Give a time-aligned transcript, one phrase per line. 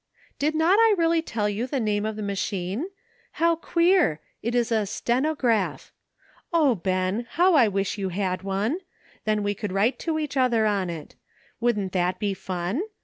[0.39, 2.33] '^Did not I really tell you the name of the LEARNING.
[2.37, 2.89] 255 machine?
[3.33, 4.19] How queer!
[4.41, 5.91] it is a 'stenograph.*
[6.51, 7.27] O, Ben!
[7.33, 8.79] how I wish you had one.
[9.25, 11.13] Then we could write to each other on it;
[11.59, 12.81] wouldn't that be fun?